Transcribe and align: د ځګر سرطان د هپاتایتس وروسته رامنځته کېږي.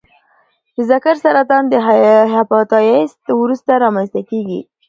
د 0.75 0.77
ځګر 0.89 1.15
سرطان 1.23 1.63
د 1.69 1.73
هپاتایتس 2.35 3.13
وروسته 3.41 3.71
رامنځته 3.83 4.21
کېږي. 4.29 4.59